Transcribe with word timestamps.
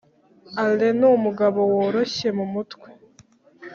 Alain 0.63 0.93
numugabo 0.99 1.59
woroshye 1.73 2.27
mumutwe 2.37 2.89